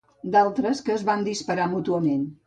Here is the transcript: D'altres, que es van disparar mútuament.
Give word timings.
D'altres, 0.35 0.79
que 0.87 0.93
es 0.95 1.03
van 1.09 1.25
disparar 1.27 1.67
mútuament. 1.75 2.25